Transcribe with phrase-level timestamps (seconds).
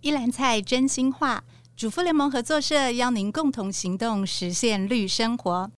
[0.00, 1.42] 一篮菜真心话，
[1.76, 5.68] 主妇联盟合作社邀您共同行动，实现绿生活。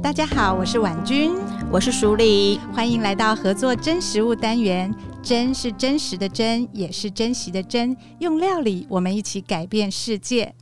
[0.00, 1.32] 大家好，我是婉君，
[1.72, 4.94] 我是淑丽，欢迎来到合作真食物单元。
[5.20, 7.96] 真是真实的真，也是珍惜的珍。
[8.20, 10.54] 用料理，我们一起改变世界。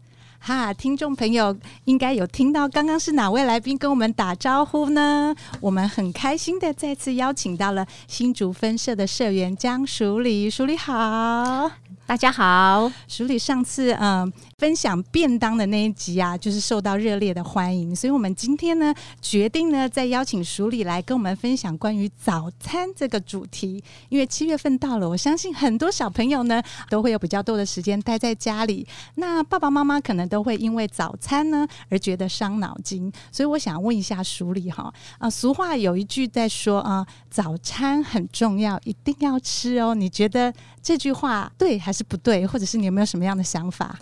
[0.46, 1.56] 哈，听众朋友
[1.86, 5.34] 应该有听到刚刚是哪位来宾跟我们打招呼呢？
[5.60, 11.72] 我们很开心的再次邀请到了新竹分社的社员江淑丽，淑丽好。
[12.06, 23.82] 大家好，淑礼上次嗯、分享便当的那一集啊，就是受到热烈的欢迎，所以我们今天呢决定呢再邀请淑礼来跟我们分享关于早餐这个主题。
[24.08, 28.86] 因为七月份到了，我相信很多小朋友呢都会有比较多的时间待在家里，
[29.16, 40.54] 那爸爸妈妈可能都会因为早餐呢而觉得伤脑筋，所以我想问一下淑礼哈啊，俗话有一句在说啊，早餐很重要，一定要吃哦，你觉得
[40.86, 42.04] 这句话对还是？
[42.04, 43.98] 不对，或者是你有没有什么样的想法？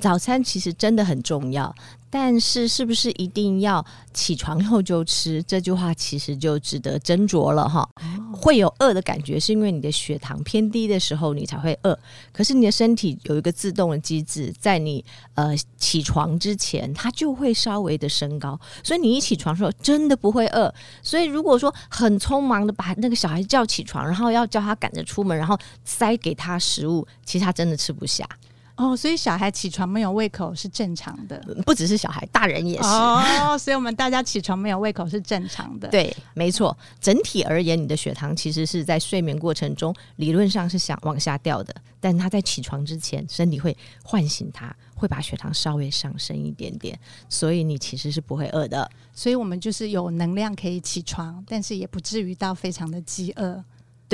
[0.00, 1.74] 早餐其实真的很重要，
[2.10, 5.42] 但是是不是一定要起床后就吃？
[5.44, 7.88] 这句话其实就值得斟酌了哈。
[7.96, 11.98] 哦、会有饿的感觉，是因为你的血糖偏低的时候，你才会饿。
[12.32, 15.02] 可是你的身体有一个自动的机制，在你
[15.34, 20.72] 呃起床之前，它就会稍微的升高，所以你一起床的时候真的不会饿。
[21.02, 28.28] 所以如果说很匆忙的把那个小孩叫起床，然后要叫他赶着出门，然后塞给他食物，其实他真的吃不下。
[28.76, 32.88] 哦，所以小孩起床没有胃口是正常的，不只是小孩，大人也是。
[32.88, 35.86] 哦，所以我们大家起床没有胃口是正常的。
[35.88, 36.76] 对，没错。
[37.00, 48.90] 整体而言，你的血糖其实是在睡眠过程中理论上是想往下掉的，但他在起床之前，身体会唤醒他，会把血糖稍微上升一点点，所以你其实是不会饿的。
[49.12, 53.62] 所以我们就是有能量可以起床，但是也不至于到非常的饥饿。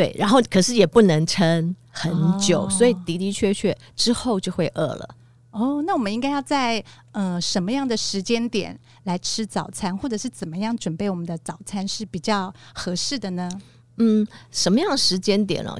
[0.00, 5.14] 对，然后可是也不能撑很久，哦、所以的的确确之后就会饿了。
[5.50, 13.46] 哦，那我们应该要在呃什么样的时间点来吃早餐，或者是怎么样准备我们的早餐是比较合适的呢？
[13.98, 15.70] 嗯，什么样的时间点呢？
[15.70, 15.78] 哦，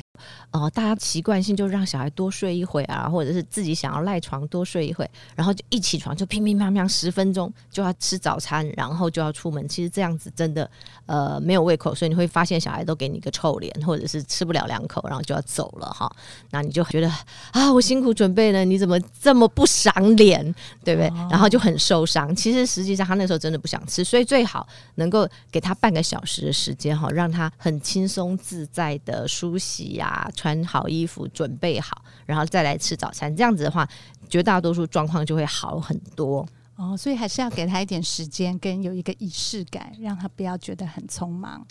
[0.70, 9.66] 大家习惯性就让小孩多睡一会啊，或者是自己想要赖床多睡一会，然后就一起床就乒乒乓乓十分钟就要吃早餐，然后就要出门。
[9.68, 10.68] 其实这样子真的
[11.06, 16.10] 呃没有胃口，所以你会发现小孩都给你一个臭脸，或者是吃不了两口，然后就要走了哈。
[16.50, 17.08] 那你就觉得
[17.52, 20.42] 啊，我辛苦准备了，你怎么这么不赏脸，
[20.84, 21.08] 对不对？
[21.30, 22.34] 然后就很受伤。
[22.34, 24.66] 其实实际上他那时候真的不想吃，所以最好
[24.96, 30.09] 能够给他半个小时的时间哈，让他很轻松自在的梳洗呀、啊。
[30.34, 33.34] 穿好衣服，准备好，然后再来吃早餐。
[33.34, 33.88] 这样子的话，
[34.28, 36.46] 绝大多数状况就会好很多。
[36.76, 41.66] 哦，所以还是要给他一点时间，跟有一个仪式感，让他不要觉得很匆忙。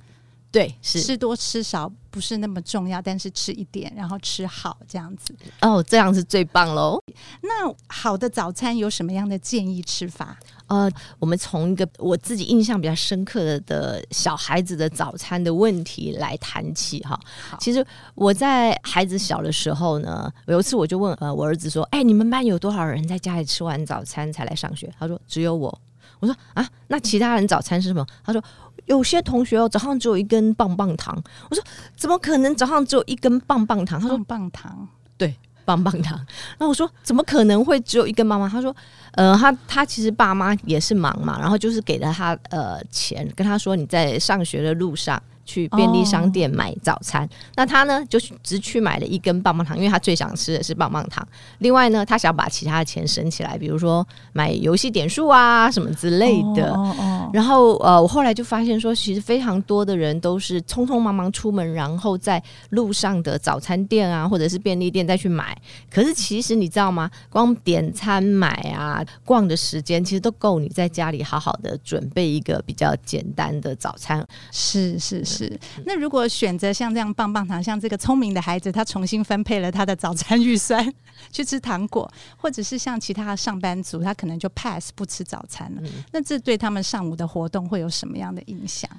[0.51, 5.35] 对，是吃多吃少不是那么重要，但是吃一点，然后吃好这样子。
[5.61, 6.99] 哦，这样是最棒喽。
[7.41, 10.37] 那好的早餐有什么样的建议吃法？
[10.69, 17.19] 呃，我们从一个我自己印象比较深刻的的小孩子的早餐的问题来谈起哈。
[17.59, 17.85] 其实
[18.15, 25.77] 我在孩子小的时候呢，有一次我就问呃我儿子说：“哎，你们班有多少人在家里吃完早餐才来上学？”他说：“只有我。”
[26.21, 28.41] 我说：“啊，那其他人早餐是什么？”他说。
[28.85, 31.15] 有些同学哦，早上只有一根棒棒糖。
[31.47, 31.63] 我说
[31.95, 34.01] 怎么可能早上只有一根棒棒糖？
[34.01, 35.35] 他说棒棒糖，对，
[35.69, 36.17] 棒棒糖。
[36.57, 38.49] 然后我说怎么可能会只有一个妈妈？
[38.49, 38.75] 他说
[39.11, 45.21] 呃，他他其实爸妈也是忙嘛，然后就是给了他呃钱，跟他说你在上学的路上。
[45.49, 51.27] 去便利商店买早餐，哦、那他呢就只去买了一根棒棒糖，因为他最想吃的是棒棒糖。
[51.57, 56.71] 另外呢，他想把其他的钱省起来，比如说买游戏点数啊什么之类的。
[56.71, 65.59] 哦哦、然后呃，我后来就发现说，其实非常多的人都是匆匆忙忙出门，然后在路上的早餐店啊或者是便利店再去买。
[65.91, 67.09] 可是其实你知道吗？
[67.31, 74.23] 光点餐买啊逛的时间，其实都够你在家里好好的准备一个比较简单的早餐。
[74.51, 75.38] 是是是。
[75.45, 80.93] 是，那如果选择像这样棒棒糖，像这个聪明的孩子，他重新分配了他的早餐预算
[81.31, 85.81] 去吃糖果，或者是像其他的上班族，他可能就 pass 不吃早餐了。
[85.83, 88.89] 嗯、那这对他们上午的活动会有什么样的影响？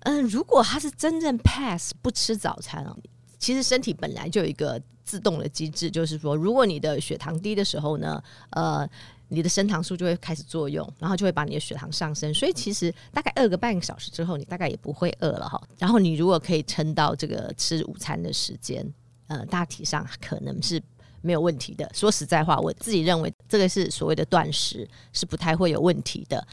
[0.00, 2.96] 嗯、呃，如果他是真正 pass 不吃早餐啊，
[3.38, 8.88] 其实身体本来就有一个自动的机制，就是说，如果你的血糖低的时候呢，呃。
[9.28, 12.32] 你的升糖素就会开始作用，然后就会把你的血糖上升。
[12.32, 15.60] 所以其实大概饿个半个小时之后，你大概也不会饿了哈。
[15.78, 18.86] 然后你如果可以撑到这个吃午餐的时间，
[19.26, 20.80] 呃，大体上可能是
[21.22, 21.90] 没有问题的。
[21.92, 26.46] 说实在话，我自己认为这个是所谓的断食是不太会有问题的。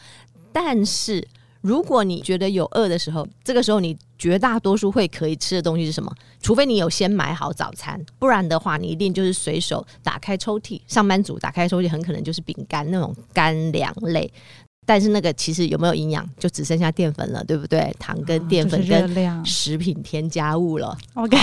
[0.51, 1.27] 但是
[1.63, 6.13] 如果你觉得有饿的时候，这个时候你绝大多数会可以吃的东西是什么？
[6.41, 10.81] 除非你有先买好早餐，不然的话，你一定就是随手打开抽屉。
[10.87, 14.29] 上班族打开抽屉，很可能就是饼干那种干粮类。
[14.85, 17.93] 但是那个其实有没有营养，就只剩下淀粉了，对不对？
[17.99, 20.97] 糖跟淀粉跟食品添加物了。
[21.13, 21.37] OK，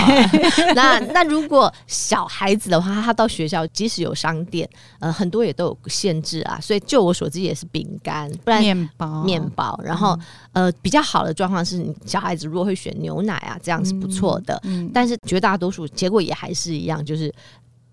[0.75, 6.59] 那那如果小孩子的话，他到学校即使有商店，呃，很多也都有限制啊。
[6.61, 9.79] 所以就我所知也是饼干，不然面包面包。
[9.83, 10.17] 然后、
[10.53, 14.59] 嗯、呃，比较好的状况是你小孩子如果会选牛奶啊，这样是不错的。
[14.63, 17.33] 嗯嗯、但是绝大多数结果也还是一样，就是。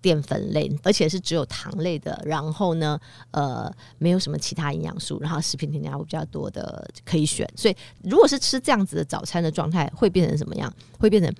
[0.01, 2.99] 淀粉类，而且是只有糖类的，然后呢，
[3.31, 7.47] 呃，没有什么其他营养素，然后食品添加物比较多的可以选。
[7.55, 10.73] 所以，如果是吃这样子的早餐的状态，会变成什么样？
[10.97, 11.33] 会变成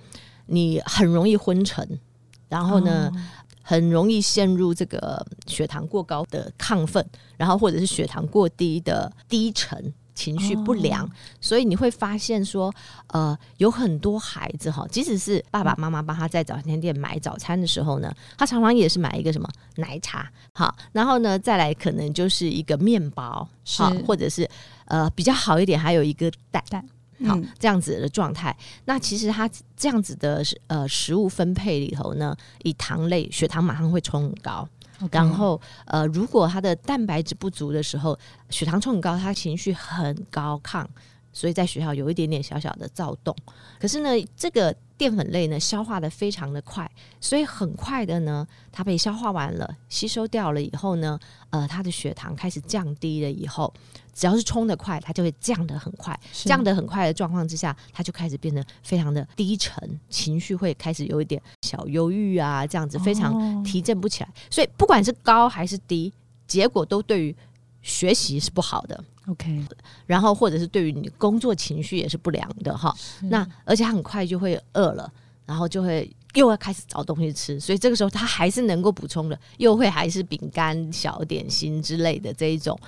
[0.47, 1.99] 你很容易昏沉，
[2.47, 3.19] 然后呢，哦、
[3.61, 7.05] 很容易陷入这个血糖过高的亢奋，
[7.37, 9.93] 然后或者是血糖过低的低沉。
[10.19, 12.69] 情绪不良，哦、所以你会发现说，
[13.07, 24.45] 呃，有很多孩子哈，即使是爸爸妈妈帮他在早餐店买早餐的时候呢，他常常也是买一个什么奶茶，好，然后呢，再来可能就是一个面包，好，或者是
[24.87, 26.83] 呃比较好一点，还有一个蛋，蛋
[27.25, 28.53] 好、嗯、这样子的状态。
[28.83, 34.67] 那其实他这样子的呃食物分配里头呢，以糖类血糖马上会冲很高。
[35.11, 38.17] 然后，呃，如果他的蛋白质不足的时候，
[38.49, 40.85] 血糖冲很高，他情绪很高亢，
[41.31, 43.35] 所以在学校有一点点小小的躁动。
[43.79, 46.89] 可是呢，这个淀粉类呢，消化的非常的快，
[47.21, 51.17] 所以很快的呢，它被消化完了，吸收掉了以后呢，
[51.51, 53.73] 呃，它的血糖开始降低了以后。
[54.13, 56.19] 只要是冲得快，它就会降得很快。
[56.33, 64.29] 降得很快的状况之下，它就开始变得非常的低沉，情绪会开始有一点小忧郁啊，这样子非常提振不起来。
[64.29, 66.11] 哦、所以不管是高还是低，
[66.45, 67.33] 结果都对于
[67.81, 69.01] 学习是不好的。
[69.29, 69.63] OK，
[70.05, 72.95] 然后或者是对于你工作情绪也是不良的哈。
[73.23, 75.11] 那而且他很快就会饿了，
[75.45, 82.79] 然后就会又要开始找东西吃，所以这个时候他还是能够补充的，又会还是饼干、小点心之类的这一种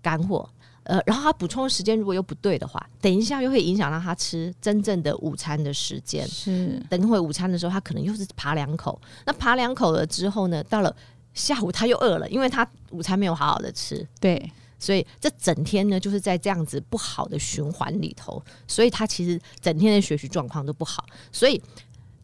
[0.00, 0.48] 干货。
[0.84, 6.26] 呃，然后他补充的时间如果又不对的话，等一下又会影响到他吃真正的午餐的时间。
[6.26, 8.98] 是，等会午餐的时候，他可能又是扒两口。
[9.26, 10.94] 那扒两口了之后呢，到了
[11.34, 14.06] 下午他又饿了，因为他午餐没有好好的吃。
[14.18, 21.04] 对，所以这整天呢就是在这样子不好的循环里头，所以他其实整天的学习状况都不好。
[21.32, 21.60] 所以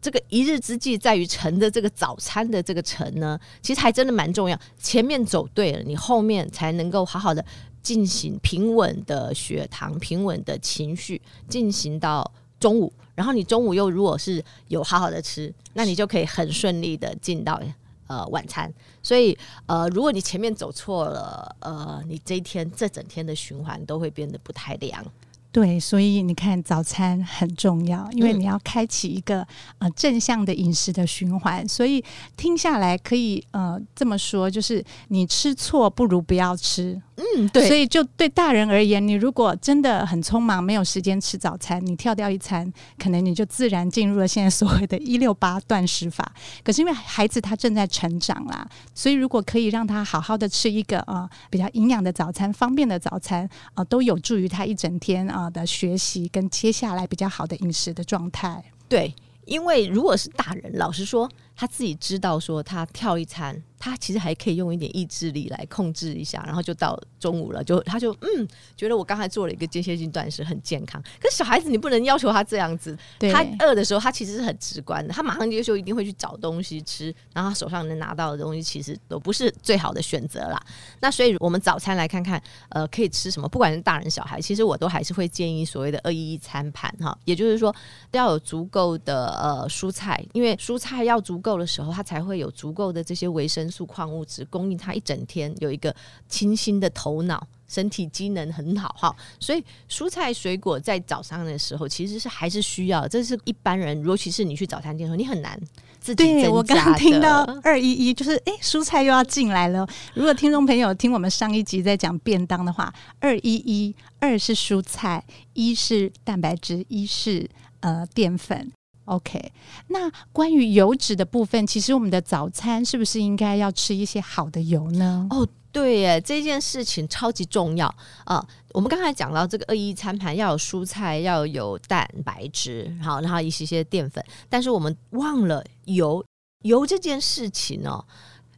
[0.01, 4.59] 这个一日之计在于晨的这个早餐的这个晨呢，其实还真的蛮重要。
[4.77, 7.43] 前面走对了，你后面才能够好好的。
[7.85, 17.61] 进行平稳的血糖、平稳的情绪，进行到中午，然后你中午又如果是有好好的吃，那你就可以很顺利的进到
[18.07, 18.73] 呃晚餐。
[19.05, 19.37] 所以
[19.67, 25.05] 呃，如果你前面走错了，呃，你这一天这整天的循环都会变得不太良。
[25.51, 29.47] 对，所以你看，早餐很重要，因为你要开启一个
[29.77, 31.65] 呃正向的饮食的循环。
[31.65, 32.03] 所以
[32.35, 36.99] 听下来可以呃这么说，就是你吃错不如不要吃。
[37.15, 37.67] 嗯，对。
[37.67, 46.29] 所以就对大人而言，你如果真的很匆忙，没有时间吃早餐，你跳掉一餐，可能你就自然进入了现在所谓的一六八断食法。
[46.63, 55.45] 可是因为孩子他正在成长啦，所以如果可以让他好好的吃一个啊、呃、比较营养的早餐、方便的早餐啊、呃，都有助于他一整天啊。
[55.45, 59.13] 呃的学习跟接下来比较好的饮食的状态，对，
[59.45, 63.61] 因为如果是大人，老实说，他自己知道说他跳一餐。
[63.77, 70.99] 他其实还可以用一点意志力来控制一下，然后就到中午了，就他就嗯，觉得我刚才做了一个间歇性断食很健康。
[71.21, 80.59] 可是小孩子你不能要求他这样子，他饿的时候他其实是很直观的，他马上就就一定会去找东西吃，然后他手上能拿到的东西其实都不是最好的选择啦。
[81.01, 83.47] 那所以我们早餐来看看，呃，可以吃什么？
[83.47, 87.75] 不管是大人小孩，其实我都还是会建议所谓的二一一餐盘哈，也就是说
[88.13, 93.85] 要有足够的呃蔬菜，因为蔬菜要足够的时候，它才会有足够的这些维生素。
[93.85, 95.95] 矿物质供应它一整天，有一个
[96.27, 99.15] 清新的头脑，身体机能很好哈。
[99.39, 105.57] 所以蔬菜水果在早上的时候其实是还是需要，这是一般人，尤其是你去早餐店的时候，你很难
[105.99, 109.87] 自己我刚刚听到二一一，就是哎，蔬菜又要进来了。
[110.15, 115.23] 如果听众朋友听我们上一集在讲便当的话，二一一，二是蔬菜，
[115.53, 117.47] 一是蛋白质，一是
[117.81, 118.71] 呃淀粉。
[119.05, 119.51] OK，
[119.87, 125.27] 那关于油脂的部分，其实我们的早餐是不是应该要吃一些好的油呢？
[125.29, 127.87] 哦，对耶，这件事情超级重要
[128.23, 128.47] 啊，呃！
[128.73, 136.25] 我们刚才讲到这个二一餐盘要有蔬菜，要有蛋白质，好，然后一些些淀粉，但是我们忘了油，
[136.63, 138.03] 油这件事情哦。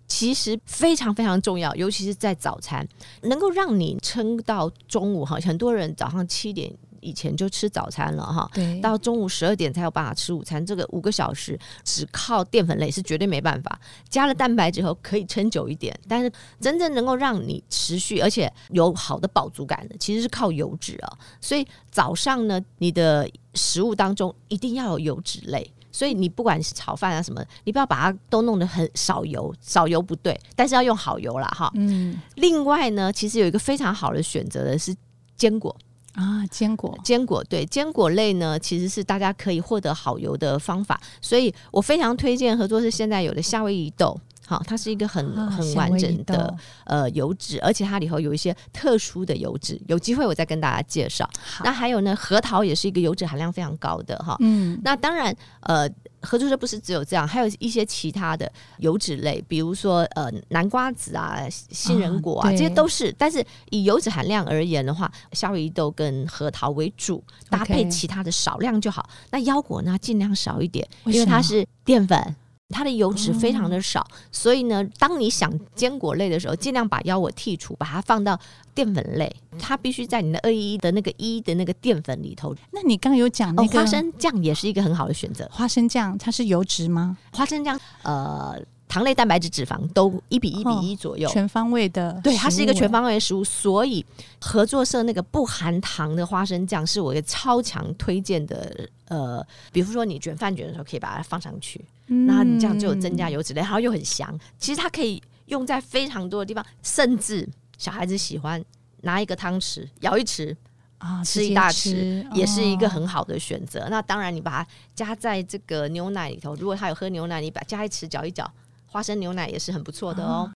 [0.09, 2.87] 其实非常非常重要，尤其是在早餐，
[3.23, 5.37] 能够让你撑到中午哈。
[5.43, 10.65] 很多人早上七点以前就吃早餐了哈，对，到中午十二点才有办法吃午餐。
[10.65, 21.17] 这个五个小时只靠淀粉类是绝对没办法，加了蛋白质后可以撑久一点，但是真正能够让你持续而且有好的饱足感的，其实是靠油脂啊。
[21.39, 25.71] 所以早上呢，你的食物当中一定要有油脂类。
[25.89, 31.71] 所以你不管是炒饭啊什么，你不要把它都弄得很少油，少油不对，但是要用好油啦哈。
[31.73, 32.15] 嗯。
[32.35, 34.95] 另外呢，其实有一个非常好的选择的是
[35.35, 35.75] 坚果
[36.17, 44.19] 啊，坚果，坚果对，坚果类呢其实是大家可以获得好油的方法，所以我非常推荐合作社现在有的夏威夷豆。
[44.49, 51.29] 好，它是一个很很完整的呃油脂，而且它里头有一些特殊的油脂，有机会我再跟大家介绍。
[51.65, 54.37] 那还有呢，核桃也是一个油脂含量非常高的哈。
[54.39, 55.85] 嗯，那当然呃，
[56.21, 63.13] 合作社不是只有这样，还有一些其他的油脂类，比如说呃南瓜子啊、杏仁果啊，啊这些都是。
[63.17, 69.09] 但是以油脂含量而言的话，夏威夷豆跟核桃为主，搭配其他的少量就好。
[69.31, 72.35] 那腰果呢，尽量少一点，因为它是淀粉。
[72.69, 78.39] 它的油脂非常的少，哦，所以呢，当你想坚果类的时候，尽量把腰果剔除，把它放到
[78.75, 79.33] 淀粉类。
[79.57, 82.53] 它必须在你的二一一的那个一的那个淀粉里头。
[82.71, 85.49] 那你刚刚有讲那个、哦、花生酱也是一个很好的选择。
[85.51, 87.17] 花生酱它是油脂吗？
[87.31, 88.61] 花生酱呃。
[88.87, 92.19] 糖类、蛋白质、脂肪都一比一比一左右，全方位的。
[92.23, 94.05] 对，它是一个全方位的食物，所以
[94.39, 98.89] 合作社那个不含糖的花生酱是我一个超强推荐的。
[99.09, 104.37] 呃，比如说你卷饭卷的时候，可以把它放上去，那、嗯、你这样就有增加油脂类，然后又很香。
[104.59, 108.63] 其实它可以用在非常多的地方，甚至小孩子喜欢
[109.03, 110.53] 拿一个汤匙舀一匙
[110.97, 113.81] 啊，吃一大匙，也是一个很好的选择。
[113.81, 118.49] 哦、那当然，你把它加在这个牛奶里头，如果他有喝牛奶，你把加一匙搅一搅。
[118.87, 120.51] 花生牛奶也是很不错的哦。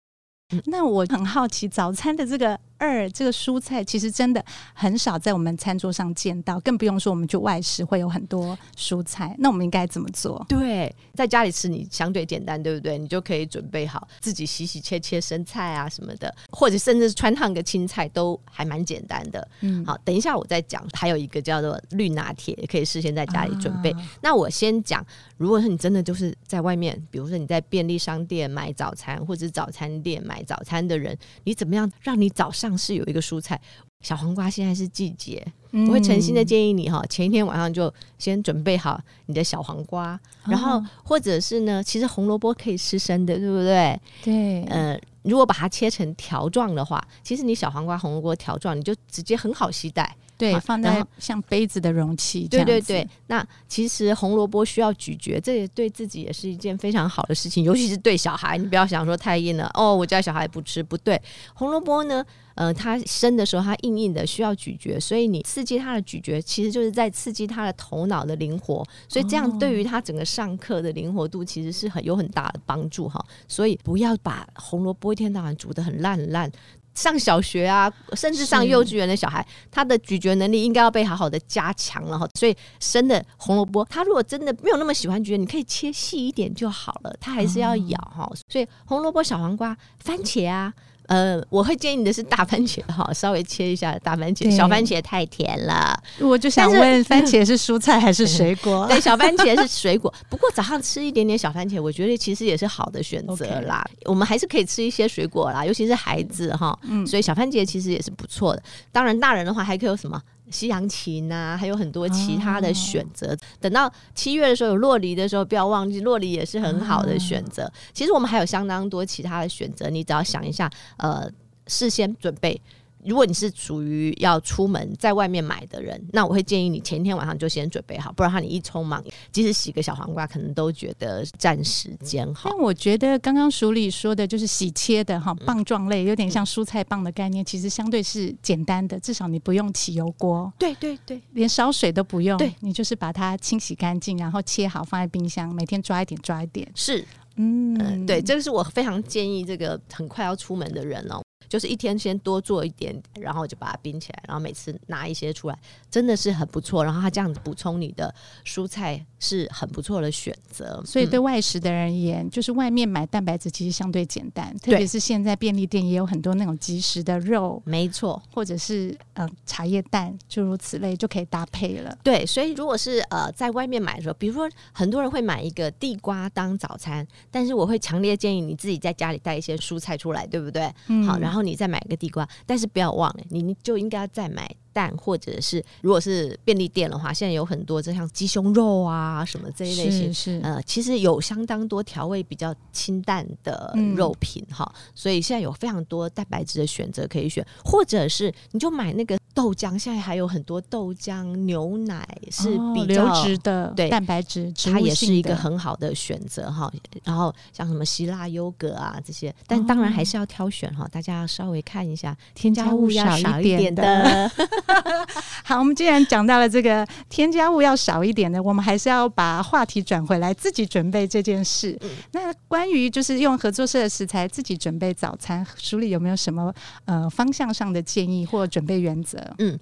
[0.66, 2.58] 那我很好奇，早餐的这个。
[2.80, 9.36] 二这个蔬菜其实真的很少在我们餐桌上见到，更不用说我们去外食会有很多蔬菜。
[9.38, 10.44] 那我们应该怎么做？
[10.48, 12.96] 对，在家里吃你相对简单，对不对？
[12.96, 19.46] 你就可以准备好自己洗洗切切生菜啊什么的，或者甚至是汆烫个青菜都还蛮简单的。
[19.60, 20.80] 嗯，好，等一下我再讲。
[20.94, 23.90] 还有一个叫做绿拿铁，也可以事先在家里准备。
[23.90, 25.04] 啊、那我先讲，
[25.36, 33.60] 如果说你真的就是在外面，比如说你在便利商店买早餐，或者是早餐店买早餐的人，你怎么样让你早上是有一个蔬菜，
[34.00, 44.00] 小黄瓜现在是季节，嗯、我会诚心的建议你哈，前一天晚上就先准备好你的小黄瓜，然后或者是呢，其实红萝卜可以吃生的，对不对？
[44.22, 50.16] 对，呃，如果把它切成条状的话，其实你小黄瓜、红萝卜条状，你就直接很好携带。
[50.40, 52.48] 对，放在像杯子的容器。
[52.48, 58.56] 对对对，那其实红萝卜需要咀嚼，这也对自己也是一件非常好的事情，尤其是对小孩。
[58.56, 61.20] 你不要想说太硬了哦，我家小孩不吃，不对。
[61.52, 73.22] 红萝卜呢，呃，它生的时候它硬硬的，需要咀嚼，所以你刺激它的咀嚼，其实就是在刺激它的头脑的灵活，所以这样对于它整个上课的灵活度其实是很有很大的帮助哈。
[73.46, 76.50] 所以不要把红萝卜一天到晚煮的很烂很烂。
[76.94, 82.28] 上小学啊，甚至上幼稚园的小孩，他的咀嚼能力应该要被好好的加强了哈。
[82.34, 88.24] 所以生的红萝卜，他如果真的没有那么喜欢咀嚼，你可以切细一点就好了，他还是要咬哈。
[88.24, 90.72] 哦、所以红萝卜、小黄瓜、番茄啊。
[91.10, 96.00] 呃，我会建议你的是大番茄哈，稍微切一下大番茄，小番茄太甜了。
[96.20, 98.86] 我就想问， 番茄是蔬菜还是水果？
[98.88, 100.12] 对，小番茄是水果。
[100.28, 103.84] 不过早上吃一点点小番茄，我觉得其实也是好的选择啦。
[104.04, 106.78] 我们还是可以吃一些水果啦，尤其是孩子哈。
[106.84, 108.62] 嗯，所以小番茄其实也是不错的。
[108.92, 110.22] 当然，大人的话还可以有什么？
[110.50, 113.32] 西洋芹呐、啊，还有很多其他的选择。
[113.32, 117.64] 哦、等到七月的时候有洛梨的时候，不要忘记洛梨也是很好的选择。
[117.64, 121.30] 哦、其实我们还有相当多其他的选择，你只要想一下，呃，
[121.66, 122.60] 事先准备。
[123.04, 129.02] 如果你是属于要出门在外面买的人，那我会建议你前一天晚上就先准备好，不然的话你一匆忙，
[129.32, 132.26] 即使洗个小黄瓜，可能都觉得占时间。
[132.34, 140.52] 哈，但我觉得刚刚淑礼说的就是洗切的哈棒状类，有点像蔬菜棒的概念，其实相对是简单的，至少你不用起油锅。
[140.58, 142.36] 对对对，连烧水都不用。
[142.38, 146.70] 对，你就是把它清洗干净，然后切好放在冰箱，每天抓一点抓一点。
[146.74, 147.04] 是，
[147.36, 151.22] 嗯、呃，对，这个是我非常建议这个很快要出门的人哦。
[151.50, 155.58] 就是一天先多做一点，然后就把它冰起来，然后每次拿一些出来，
[155.90, 156.84] 真的是很不错。
[156.84, 158.14] 然后它这样子补充你的
[158.44, 160.82] 蔬菜是很不错的选择。
[160.84, 171.96] 所以对外食的人而言，嗯、就是外面买蛋白质其实相对简单，特别是现在便利店也有很多那种即食的肉，没错，或者是呃茶叶蛋诸如此类就可以搭配了。
[172.02, 180.72] 对，所以如果是呃在外面买的时候，比如说很多人会买一个地瓜当早餐，但是我会强烈建议你自己在家里带一些蔬菜出来，对不对？
[180.88, 184.50] 嗯、好，然后你再买一个地瓜，但是不要忘了，你就应该要再买。
[184.72, 206.70] 蛋或者是如果是便利店的话，现在有很多，就像鸡胸肉啊什么这一类型，是是呃，其实有相当多调味比较清淡的肉品哈、嗯，所以现在有非常多蛋白质的选择可以选，或者是你就买那个豆浆，现在还有很多豆浆牛奶是比较流质的，对蛋白质，它也是一个很好的选择哈。
[207.04, 214.30] 然后像什么希腊优格啊这些，但当然还是要挑选哈，大家要稍微看一下添加物要少一点的。
[215.44, 221.76] 好，我们既然讲到了这个添加物要少一点的，我们还是要把话题转回来，自己准备这件事。
[221.80, 226.52] 嗯、那关于就是用合作社的食材自己准备早餐，书里有没有什么
[226.84, 229.18] 呃方向上的建议或准备原则？
[229.38, 229.58] 嗯，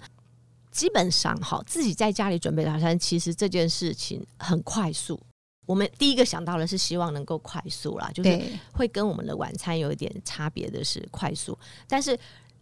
[0.71, 5.19] 基本上哈，自己在家里准备早餐，其实这件事情很快速。
[5.65, 12.17] 我们第一个想到的是希望能够快速啦，就是会跟我们的晚餐有一点差别的是快速，但是。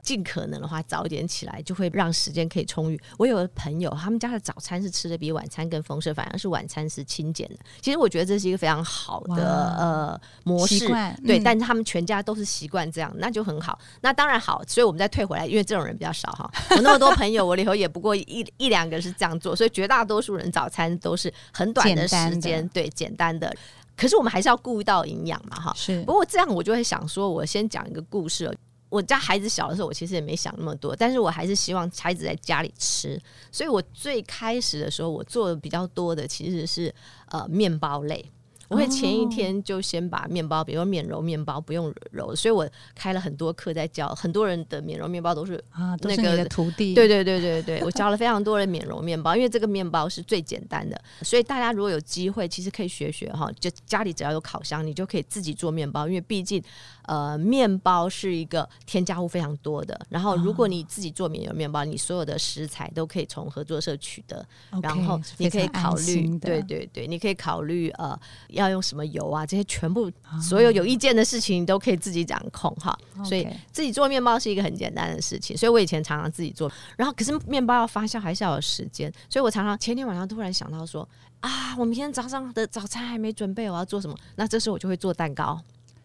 [0.08, 2.98] 尽可能的话，早一点起来就会让时间可以充裕。
[3.18, 7.58] 我有个朋友，他们家的早餐是吃的比晚餐更丰盛，反而是晚餐是清简的。
[7.82, 10.88] 其实我觉得这是一个非常好的呃模式，
[11.26, 11.44] 对、嗯。
[11.44, 13.78] 但是他们全家都是习惯这样，那就很好。
[14.00, 16.50] 那当然好，所以我们再退回来，因为这种人比较少哈。
[16.70, 23.54] 我那么多朋友，我里头也不过一一两个是这样做，所以绝大多数人早餐都是很短的时间，对，简单的。
[23.98, 25.74] 可是我们还是要顾到营养嘛，哈。
[25.76, 26.02] 是。
[26.04, 28.58] 不过这样我就会想说，我先讲一个故事。
[28.90, 36.94] 我家孩子小的时候，我其实也没想那么多，但是我还是希望孩子在家里吃，所以我最开始的时候，我做的比较多的其实是
[37.30, 38.32] 呃面包类。
[38.68, 56.62] 我会前一天就先把面包，比如说免揉面包不用揉，所以我开了很多课在教很多人的免揉面包都是啊，都是你的徒弟，对对对对对，我教了非常多人免揉面包，因为这个面包是最简单的，所以大家如果有机会，其实可以学学哈，就家里只要有烤箱，你就可以自己做面包，因为毕竟
[57.04, 64.46] 呃面包是一个添加物非常多的，然后如果你自己做免揉面包，你所有的食材都可以从合作社取得，
[64.82, 68.20] 然后你可以考虑，对对对，你可以考虑呃。
[68.58, 69.46] 要用什么油啊？
[69.46, 72.98] 这些全部所有有意见的事情，你都可以自己掌控哈。
[73.24, 75.56] 所以自己做面包是一个很简单的事情。
[75.56, 81.08] 所以我以前常常自己做，然后可是面包要发酵还是要有时间，所以我常常前天晚上突然想到说
[81.40, 84.16] 啊，我明天早上的早餐还没准备，我要做什么？
[84.36, 85.60] 那这时候我就会做蛋糕，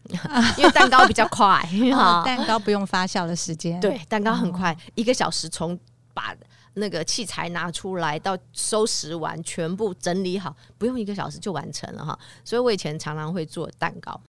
[0.59, 1.67] 因为蛋糕比较快，
[2.25, 5.79] 蛋糕不用发酵的时间，对，蛋糕很快，一个小时从
[6.15, 6.35] 把。
[6.75, 12.19] 那个器材拿出来，到收拾完，全部整理好，不用一个小时就完成了哈。
[12.45, 14.21] 所以我以前常常会做蛋糕。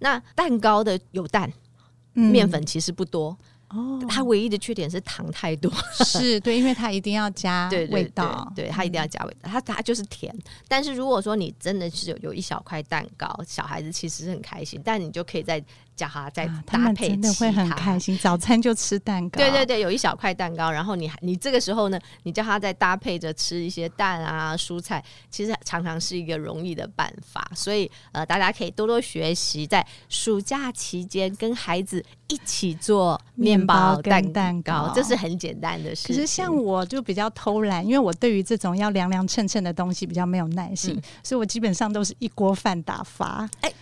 [0.00, 1.52] 那蛋糕的有蛋，
[2.12, 3.36] 面粉其实不多
[3.70, 4.00] 哦。
[4.08, 5.72] 它唯一的缺点是糖太多，
[6.04, 10.34] 是对，因为它一定要加 味道，对，它一定要加味道，它它就是甜。
[10.66, 15.62] 但是如果说你真的是有有一小块蛋糕，小孩子其实是很开心，但你就可以再。
[15.98, 18.16] 叫他再搭配，真的会很开心。
[18.18, 27.50] 早餐就吃蛋糕，对对对，有一小块蛋糕，然后你你这个时候呢，你叫他再搭配着吃一些蛋啊蔬菜，其实常常是一个容易的办法。
[27.52, 36.08] 所以呃，大家可以多多学习，在暑假期间跟孩子一起做面包跟蛋糕，这是很简单的事。
[36.08, 43.48] 可是像我就比较偷懒，因为我对于这种要凉凉称称的东西比较没有耐心，嗯、所以我基本上都是一锅饭打发。
[43.62, 43.72] 哎。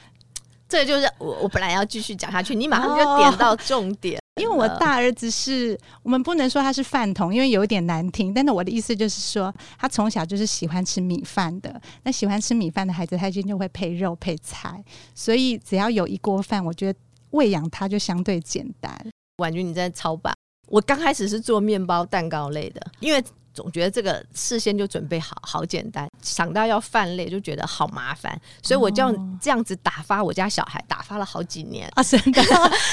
[0.68, 4.18] 这就是我我本来要继续讲下去，你马上就点到重点。
[4.18, 8.34] 哦，因为我大儿子是我们不能说他是饭桶，因为有一点难听。
[8.34, 11.80] 但是我的意思就是说，他从小就是喜欢吃米饭的。
[12.02, 16.98] 那喜欢吃米饭的孩子，他今天就会配肉配菜，所以只要有一锅饭，我觉得
[17.36, 18.92] 喂养它就相对简单。
[19.36, 20.34] 婉君，你在超棒？
[20.66, 23.22] 我刚开始是做面包、蛋糕类的，因为。
[23.56, 32.42] 总觉得这个事先就准备好好简单，想到要饭类就觉得好麻烦，所以我就这样子打发我家小孩，打发了好几年啊，真的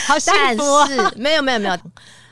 [0.07, 0.85] 好幸福啊。
[0.87, 1.77] 但是没有没有没有，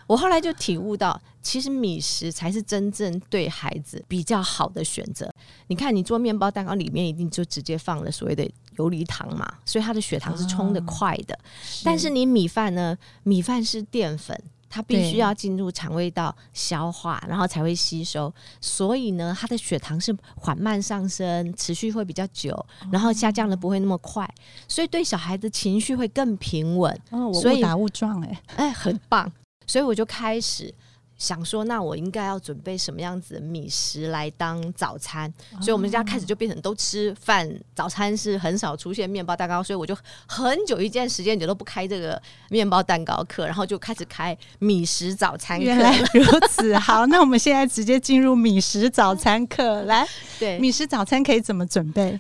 [0.07, 5.31] 我后来就体悟到，其实米食才是真正对孩子比较好的选择。
[5.67, 11.37] 你看，你做面包蛋糕里面一定就直接放了所谓的游离糖嘛，所以它的血糖是冲的快的。
[11.83, 12.97] 但是你米饭呢？
[13.23, 14.39] 米饭是淀粉。
[14.73, 18.33] 它必须要进入肠胃道消化，然后才会吸收。
[18.61, 22.57] 所以呢，它的血糖是缓慢上升，持续会比较久，
[22.89, 24.25] 然后下降的不会那么快。
[24.69, 26.97] 所以对小孩子情绪会更平稳。
[27.09, 29.29] 哦，我误打误撞哎、欸，哎，很棒。
[29.67, 30.73] 所以我就开始
[31.21, 35.31] 想说，那我应该要准备什么样子的米食来当早餐？
[35.61, 45.65] 所以我们家开始就变成都吃饭，早餐是很少出现面包蛋糕，所以我就很久一段时间就都不开这个面包蛋糕课，然后就开始开米食早餐课。
[45.65, 50.07] 原来 如此，好，那我们现在直接进入米食早餐课，来，
[50.39, 52.19] 对，米食早餐可以怎么准备？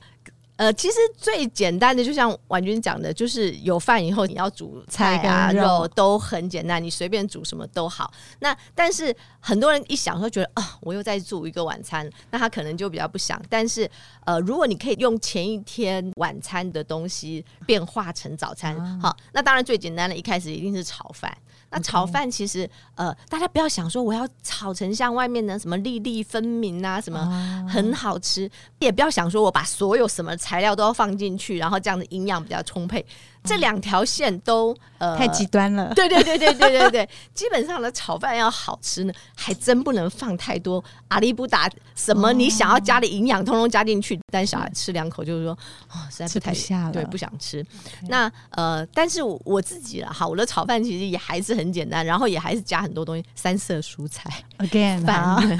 [0.61, 8.13] 呃，其实最简单的，就像婉君讲的，就是有饭以后，你要煮菜啊、肉，肉都很简单，你随便煮什么都好。
[8.41, 13.41] 那但是很多人一想说，觉得啊，我又在煮一个晚餐，那他可能就比较不想。
[13.49, 13.89] 但是
[14.23, 21.35] 呃，如果你可以用前一天晚餐的东西变化成早餐，啊、好，那当然最简单的，一开始一定是炒饭。
[21.71, 33.05] 那炒饭其实，呃，大家不要想说我要炒成像外面的什么粒粒分明啊，什么很好吃，也不要想说我把所有什么材料都要放进去，然后这样的营养比较充沛。
[33.43, 36.91] 这两条线都呃太极端了，对对对对对对。
[36.91, 40.83] 对，基本上的炒饭要好吃呢，还真不能放太多。
[41.07, 45.53] 阿里不达什么你想要加的营养通通加进去，但小孩吃两口就是说
[45.89, 47.65] 哦实在不太下了，对不想吃。
[48.09, 54.29] 那呃，但是我我自己了哈，我的炒饭其实也还是很简单，然后也还是加很多东西，三色蔬菜
[54.61, 55.59] ，again 饭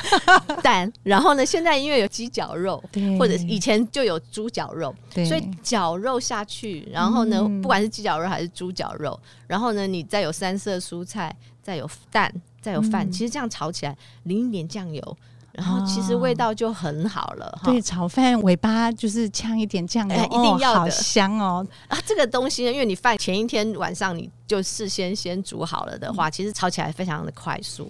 [0.61, 2.81] 蛋， 然后呢，现在因为有鸡脚肉，
[3.17, 4.93] 或者以前就有猪脚肉，
[5.27, 7.71] 所以绞肉下去，然后呢不。
[7.71, 11.33] 不管是鸡脚肉还是猪脚肉，然后呢，你再有三色蔬菜，
[11.63, 15.17] 再有蛋，再有饭，嗯、其实这样炒起来淋一点酱油，
[15.53, 17.45] 然后其实味道就很好了。
[17.45, 21.65] 哦、对，炒饭尾巴就是呛一点酱油，欸、一定要的，好香哦。
[21.87, 27.89] 啊，这个东西呢，因为你饭前一天晚上你就事先先煮好了的话，嗯、其实炒起来非常的快速。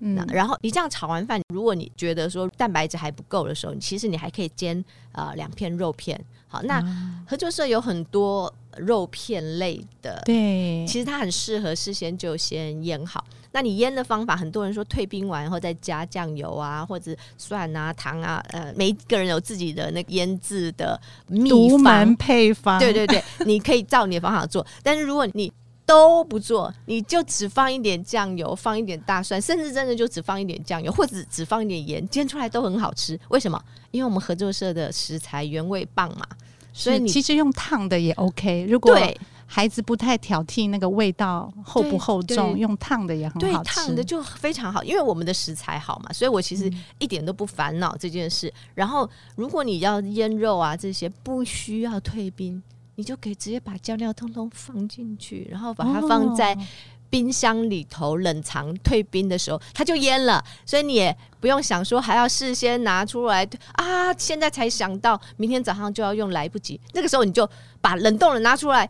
[0.00, 6.18] 嗯，然后你这样炒完饭，如果你觉得说蛋白质还不够的时候，其实你还可以煎呃两片肉片。
[6.50, 6.82] 好，那
[7.26, 13.22] 合作社有很多肉片类的，对，其实它很适合事先就先腌好。
[13.52, 22.78] 那你腌的方法，很多人说退冰完后再加酱油啊，或者蒜啊、糖啊，呃，每一个人有自己的那个腌制的秘方独门配方。
[22.78, 25.52] 对对对，你可以照你的方法做，但是如果你
[25.88, 33.18] 都不做，你就只放一点酱油，放一点大蒜，甚至真的就只放一点酱油，或者只放一点盐，煎出来都很好吃。
[33.30, 33.58] 为什么？
[33.90, 36.26] 因为我们合作社的食材原味棒嘛，
[36.74, 38.66] 所以你其实用烫的也 OK。
[38.68, 38.94] 如果
[39.46, 43.70] 孩子不太挑剔那个味道厚不厚重，用烫的也很好吃。
[43.70, 48.46] 烫的就非常好，因为我们的食材好嘛，所以我其实一点都不烦恼这件事。
[48.48, 52.62] 嗯、然后，如果你要腌肉啊这些，不需要退冰，
[52.98, 56.54] 你就可以直接把酱料通通放进去，然后把它放在。
[57.10, 66.78] 冰箱里头冷藏退冰的时候，它就腌了，所以你也不用想说还要事先拿出来啊，现在才想到明天早上就要用，来不及。
[66.92, 67.48] 那个时候你就
[67.80, 68.86] 把冷冻的拿出来，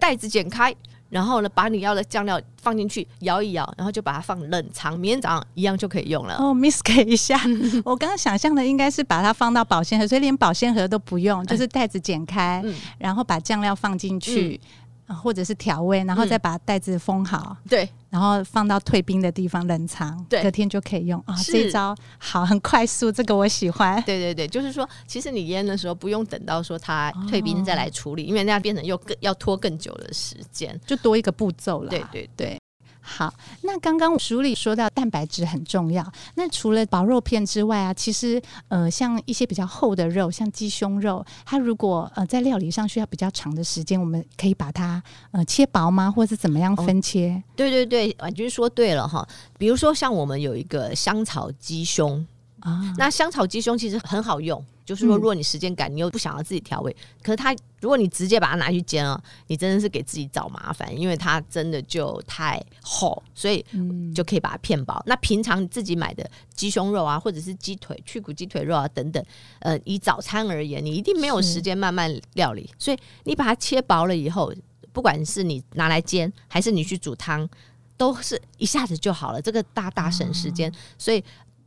[0.00, 0.74] 袋子剪开，
[1.10, 6.36] 然后呢，把你要的酱料放进去，摇一摇，然后就把它放冷藏，明天早上一样就可以用了。
[6.36, 7.38] 哦，miss 给一下，
[7.84, 14.60] 我刚刚想象的应该是把它放到保鲜盒，所以连保鲜盒都不用，就是袋子剪开，嗯、然后把酱料放进去。
[14.62, 14.68] 嗯
[15.14, 21.34] 或者是调味，然后再把袋子封好，嗯、对，然后放到退冰的地方冷藏，对，隔天就可以用啊。
[21.44, 24.02] 这一招好，很快速，这个我喜欢。
[24.02, 31.88] 对对对，就是说，其实你腌的时候不用等到说它退冰再来处理，哦、因为那样变成又更要拖更久的时间，就多一个步骤了。
[31.88, 32.59] 对对对。
[33.00, 33.32] 好，
[33.62, 36.06] 那刚刚书里说到蛋白质很重要。
[36.34, 46.10] 那除了薄肉片之外啊，其实呃，像一些比较厚的肉，像鸡胸肉，它如果呃在料理上需要比较长的时间，我们可以把它呃切薄吗？
[46.10, 47.30] 或者是怎么样分切？
[47.30, 49.26] 哦、对对对，婉君说对了哈。
[49.58, 52.24] 比如说像我们有一个香草鸡胸
[52.60, 54.62] 啊，那香草鸡胸其实很好用。
[54.90, 63.64] 就是说，如果你时间赶，你又不想要自己调味，嗯、可是它，如果你直接把它拿去煎了，你真的是给自己找麻烦，因为它真的就太厚，所以
[64.12, 64.94] 就可以把它片薄。
[64.94, 69.24] 嗯、那平常你自己买的鸡胸肉啊，或者是鸡腿、去骨鸡腿肉啊等等，
[69.60, 74.52] 呃，以早餐而言，你一定没有时间慢慢料理，所以你把它切薄了以后，
[74.92, 77.48] 不管是你拿来煎，还是你去煮汤，
[77.96, 81.22] 都是一下子就好了，这个大大省时间，哦、所以。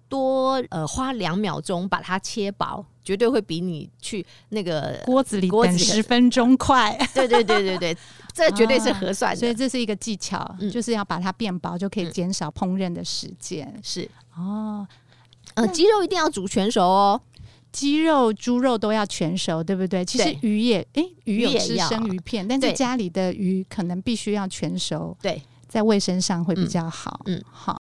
[0.09, 6.97] 多呃花两秒钟把它切薄，绝对会比你去那个锅子里等十分钟快。
[7.13, 7.97] 对对对对对，
[8.33, 9.39] 这绝对是合算的。
[9.39, 13.71] 所以这是一个技巧，嗯、就是要把它变薄，就可以减少烹饪的时间。
[13.75, 14.87] 嗯、是哦，
[15.55, 17.21] 呃，鸡肉一定要煮全熟哦，
[17.71, 20.03] 鸡肉、猪肉都要全熟，对不对？
[20.05, 27.21] 其实鱼也，哎，鱼有吃生鱼片，但是家里的鱼可能必须要全熟，对，在卫生上会比较好。
[27.25, 27.77] 嗯，嗯好。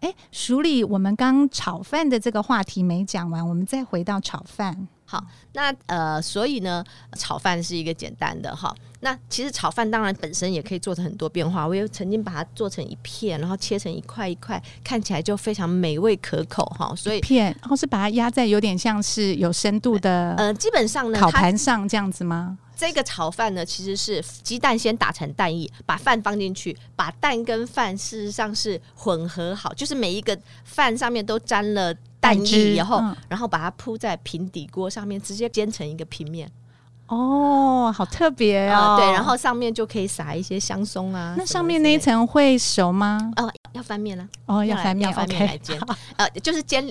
[0.00, 4.88] 哎，淑丽，我们刚炒饭的这个话题没讲完，我们再回到炒饭。
[5.04, 5.22] 好，
[5.54, 6.84] 那呃，所以呢，
[7.18, 8.72] 炒饭是一个简单的哈。
[9.00, 11.66] 那其实炒饭当然本身也可以做成很多变化。
[11.66, 16.94] 我也曾经把它做成一片，然后切成一块一块，看起来就非常美味可口哈。
[16.94, 22.56] 所以片，然后是把它压在有点像是有深度的呃，基本上呢，烤盘上这样子吗？
[22.80, 36.50] 这个炒饭呢，其实是鸡蛋先打成蛋液，把饭放进去，把蛋跟饭事实上是混合好，就是每一个饭上面都沾了蛋液然后，嗯、然后把它铺在平底锅上面，直接煎成一个平面。
[37.08, 38.96] 哦，好特别哦、呃！
[38.96, 41.34] 对，然后上面就可以撒一些香松啊。
[41.36, 43.30] 那上面那一层会熟吗？
[43.36, 44.26] 哦，要翻面了。
[44.46, 45.78] 哦，要翻面，要翻面来煎。
[46.16, 46.90] 呃，就是煎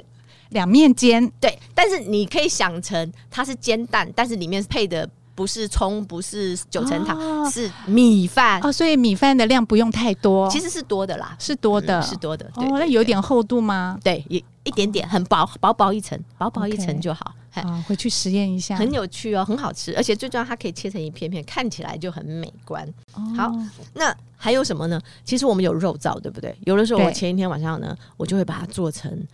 [0.50, 1.28] 两面煎。
[1.42, 5.10] 对，但是你可以想成它是煎蛋，但是里面配的。
[5.40, 12.52] 不是葱，不是九层塔，哦、是米饭哦，所以米饭的量不用太多，其实是多的啦，是多的，嗯、是多的。
[12.56, 13.98] 对那有点厚度吗？
[14.04, 17.34] 对，一一点点，很薄，薄薄一层，薄薄一层就好。
[17.54, 22.86] 啊、哦，回去实验一下，很有趣哦，很好吃，而且最重要，它可以切成一片片，看起来就很美观。
[23.14, 23.56] 哦、好，
[23.94, 25.00] 那还有什么呢？
[25.24, 26.54] 其实我们有肉燥，对不对？
[26.66, 29.26] 有的时候我前一天晚上呢，我就会把它做成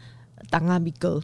[0.52, 1.20] 当阿米哥。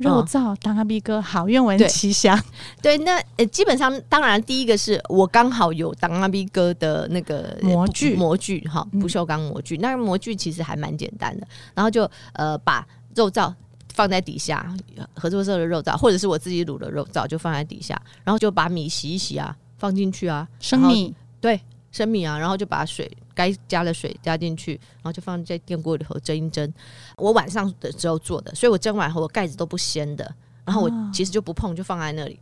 [0.00, 2.38] 肉燥当阿 B 哥好，愿闻其详。
[2.82, 9.76] 对，那呃，基本上当然第一个是我刚好有当阿 B 哥的那个模具，模具哈，不锈钢模具。
[9.76, 13.52] 那个模具其实还蛮简单的，然后就呃把肉燥
[13.94, 14.74] 放在底下，
[15.14, 21.60] 合作社的肉燥或者是我自己卤的肉燥就放在底下，然后就把米洗一洗啊，放进去啊，生米对。
[21.92, 23.10] 生米啊，然后就把水
[23.40, 26.70] 该加的水加进去，然后就放在电锅里头蒸一蒸。
[27.16, 32.38] 我晚上的时候做的，所以我蒸完后我盖子都不掀的，然后我其实就不碰，就放在那里。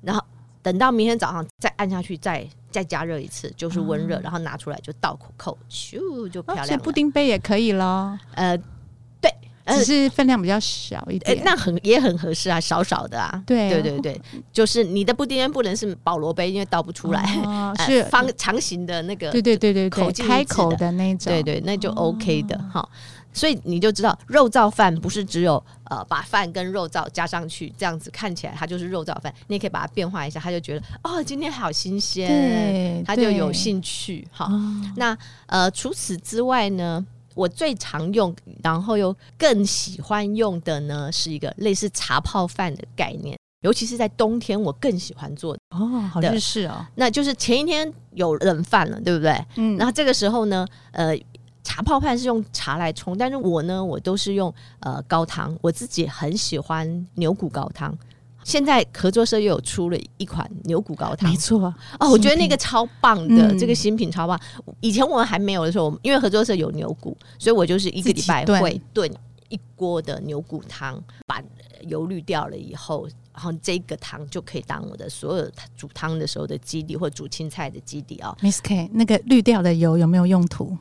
[0.00, 0.24] 然后
[0.62, 6.78] 等到明天早上再按下去，再再加热一次，就是温热，然后拿出来就倒口扣，咻就漂亮了。
[6.78, 8.18] 布丁杯也可以了。
[8.32, 8.64] 呃，对。
[9.78, 13.42] 只是分量比较小一点，欸、那很也很合适啊，少少的啊。
[13.46, 14.20] 对对对对，
[14.52, 19.30] 就是你的布丁不能是保罗杯，因为倒不出来，哦、 是方长形的那个。
[19.30, 21.32] 对对对对开口的那种。
[21.32, 22.88] 对对，那就 OK 的哈、哦。
[23.32, 34.50] 所以你就知道，肉燥饭不是只有呃把饭跟肉燥加上去这样子看起来它就是肉燥饭，你也可以把它变化一下，他就觉得哦今天好新鲜，他就有兴趣哈。
[34.96, 37.06] 那呃除此之外呢？
[37.34, 46.84] 我最常用，然后又更喜欢用的呢，是一个类似茶泡饭的概念，尤其是在冬天，我更喜欢做的哦，好日式哦。
[46.94, 49.32] 那就是前一天有冷饭了，对不对？
[49.56, 51.16] 嗯，然后这个时候呢，呃，
[51.62, 57.96] 茶泡饭是用茶来冲，但是我呢，我都是用呃高汤，我自己很喜欢牛骨高汤。
[58.50, 64.38] 现在合作社又有出了一款牛骨高汤，没错哦，我觉得那个超棒的，嗯、这个新品超棒。
[64.80, 69.08] 以前我们还没有的时候，因为合作社有牛骨，所以我就是一个礼拜会炖
[69.48, 71.40] 一锅的牛骨汤，把
[71.82, 78.36] 油滤掉了以后，然后这个汤就可以当我的所有煮汤的时候的基底，或煮青菜的基底哦。
[78.42, 80.76] Miss K，那个滤掉的油有没有用途？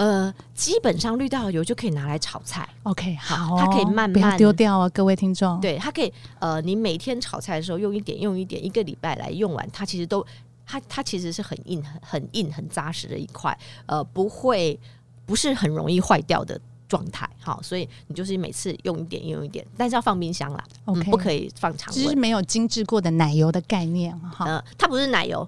[0.00, 2.66] 呃，基本上滤掉的油就可以拿来炒菜。
[2.84, 5.60] OK，好，它可以慢慢不要丢掉啊，各位听众。
[5.60, 10.26] 对，它可以呃，你每天炒菜的时候用一点，用一点，一个礼拜来用完，它其实都
[10.64, 14.80] 它它其实是很硬、很很硬、很扎实的一块，呃，不会
[15.26, 16.58] 不是很容易坏掉的
[16.88, 17.28] 状态。
[17.38, 22.02] 好，所以你就是每次用一点，用一点，但是要放冰箱啦，OK，嗯，不可以放常温。
[22.02, 25.46] 其实没有精致过的奶油的概念哈，呃，它不是奶油。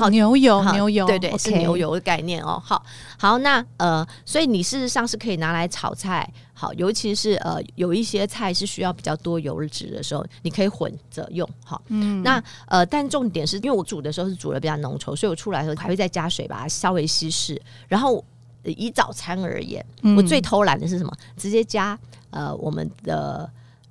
[0.00, 2.60] 好，牛油，牛油，对对是牛油的概念哦。
[2.64, 2.84] 好，
[3.18, 17.60] 好，那呃，所以你事实上是可以拿来炒菜，好，尤其是呃，有一些菜是需要比较多油脂的时候，你可以混着用，好，嗯，那呃，但重点是因为我煮的时候是煮的比较浓稠，所以我出来的时候还会再加水把它稍微稀释。
[17.88, 18.24] 然后
[18.64, 21.12] 以早餐而言，嗯、我最偷懒的是什么？
[21.36, 21.98] 直接加
[22.30, 23.48] 呃我们的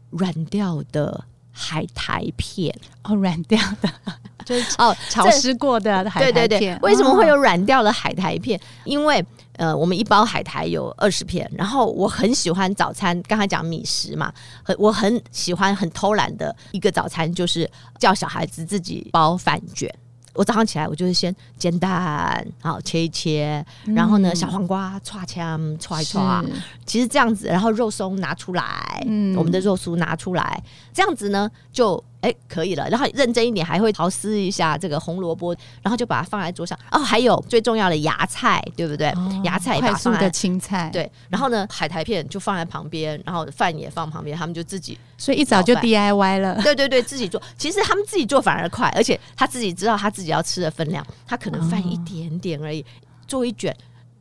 [0.10, 3.90] 软掉的海苔片哦，软掉的。
[4.44, 6.34] 就是哦，潮湿过的海苔片。
[6.34, 8.60] 对对对，为什么会有软掉的海苔片？
[8.60, 19.90] 哦、因为呃，我们一包海苔有二十片，然后我很喜欢早餐，刚才讲米食嘛，很我很喜欢很偷懒的一个早餐，就是叫小孩子自己包饭卷。
[20.34, 26.46] 我早上起来，我就是先煎蛋，好切一切，然后呢，嗯、小黄瓜歘枪歘一歘，
[26.86, 32.04] 其实这样子，然后肉松拿出来，嗯，我们的肉酥拿出来，这样子呢就。
[32.24, 32.88] 哎、欸，可以了。
[32.90, 36.78] 然后认真一点，还会刨丝一下这个红萝卜，然后就把它放在桌上。
[36.90, 39.10] 哦，还有最重要的芽菜，对不对？
[39.10, 40.90] 哦、芽菜快速的青菜。
[40.90, 44.98] 对，然后呢，海苔片就放在旁边，然后饭也放旁边，他们就自己。
[45.18, 46.58] 所以一早就 DIY 了。
[46.64, 47.42] 对对对，自己做。
[47.58, 52.86] 其实他们自己做反而快，而且他自己知道他自己要吃的分量，他可能饭一点点而已，哦、
[53.28, 53.76] 做一卷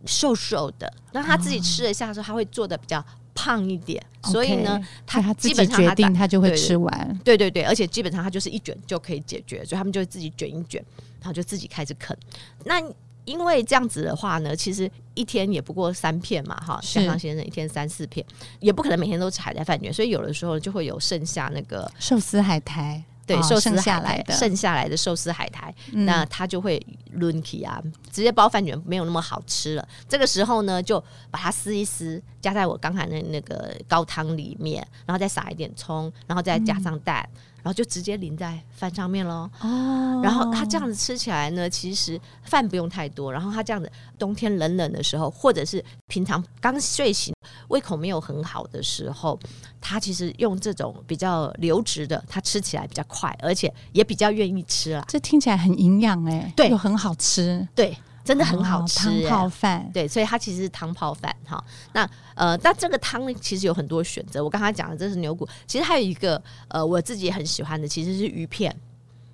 [0.06, 3.04] 瘦瘦的，让他自己吃了一下的时候，他会做的比较。
[3.34, 7.20] 胖一点，所以呢，他他基本上决定他就会吃完。
[7.24, 10.84] 对对对，而且基本上他就是一卷就可以解决，所以他们就会自己卷一卷，
[11.20, 12.16] 然后就自己开始啃。
[12.64, 12.82] 那
[13.24, 18.24] 因为这样子的话呢，其实一天也不过三片嘛，哈，香港先生一天三四片，
[18.60, 23.02] 也不可能每天都吃海苔饭卷，所以有的时候就会有剩下那个寿司海苔。
[23.34, 29.88] 对，寿司剩下来的剩下来的寿司海苔，嗯、那它就会抡起啊，直接包饭卷没有那么好吃了。
[30.08, 37.28] 这个时候呢，就把它撕一撕，加在我刚才的那个高汤里面，然后再撒一点葱，然后再加上蛋。
[37.32, 39.48] 嗯然后就直接淋在饭上面喽。
[39.60, 43.32] 哦，然后它这样子吃起来呢，其实饭不用太多。
[43.32, 47.34] 然后它这样子，冬天冷冷的时候，或者是平常刚睡醒、
[47.68, 49.38] 胃口没有很好的时候，
[49.80, 55.04] 它其实用这种比较流质的，它吃起来比较快，而且也比较愿意吃啦。
[55.08, 57.96] 这听起来很营养哎，对，又很好吃，对。
[58.24, 61.62] 真的很好吃，汤泡饭，对，所以它其实是汤泡饭哈。
[61.92, 64.42] 那呃，但这个汤其实有很多选择。
[64.42, 68.74] 我刚才讲的这是牛骨，其实还有一个呃，我自己很喜欢的，其实是鱼片，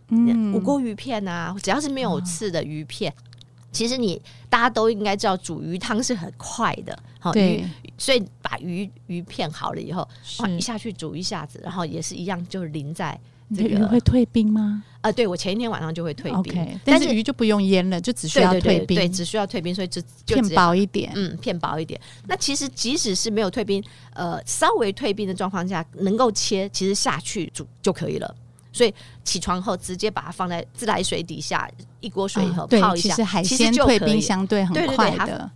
[0.09, 3.15] 嗯，五锅鱼片啊，只要是没有刺的鱼片，哦、
[3.71, 7.63] 其实你大家都应该知道，煮鱼汤是很快的，好，鱼，
[7.99, 13.19] 所以把鱼鱼片好了以后，哇，一下去煮一下子，然后也是一样，就淋在。
[13.57, 14.83] 这个、鱼会退冰吗？
[15.01, 22.01] 啊、呃，对，我前一天晚上就会退冰，okay, 但是鱼就不用腌了，就只需要退冰，对，对，对，对，只需要退冰，所以就，就片薄一点，嗯，片薄一点。
[22.27, 23.83] 那其实即使是没有退冰，
[24.15, 28.35] 呃，稍微退冰的状况下，能够切，其实下去煮就可以了。
[28.73, 31.69] 所以起床后直接把它放在自来水底下
[32.01, 35.51] 一锅水以后泡一下，其实海鲜退冰相对很快的，对对对，它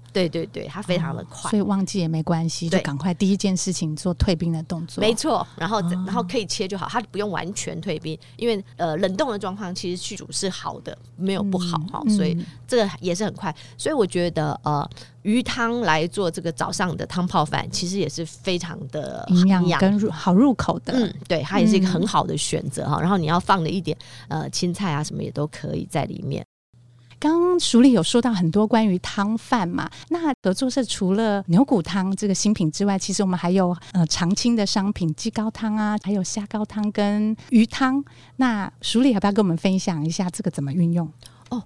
[0.83, 5.01] 非常的快，所以忘记也没关系，就赶快第一件事情做退冰的动作。
[5.01, 13.55] 没错，然后然后可以切就好，它不用完全退冰，因为呃冷冻的状况其实去煮是好的，没有不好哈，所以这个也是很快。
[13.77, 14.89] 所以我觉得呃
[15.23, 23.01] 鱼汤来做这个早上的汤泡饭，其实也是非常的营养跟入好入口的，嗯，对，它也是一个很好的选择哈。
[23.01, 23.97] 然后你要放了一点
[24.29, 26.45] 呃青菜啊什么也都可以在里面。
[27.23, 38.05] 刚刚淑丽有说到很多关于汤饭嘛，那合作社除了牛骨汤这个新品之外，其实我们还有呃常青的商品鸡高汤啊，还有虾高汤跟鱼汤。
[38.39, 41.09] 那淑丽要不要跟我们分享一下这个怎么运用？
[41.51, 41.63] 哦。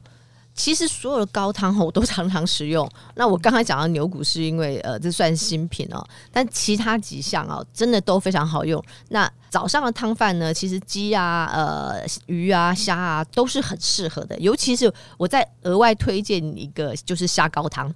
[0.54, 2.90] 其实所有的高汤我都常常使用。
[3.14, 8.82] 那我刚才讲到牛骨是因为呃这算新品哦，但其他几项哦真的都非常好用。
[9.10, 14.38] 那早上的汤饭呢，其实鸡啊、呃鱼啊、虾啊都是很适合的。
[14.38, 17.90] 尤其是我再额外推荐一个，就是虾膏汤。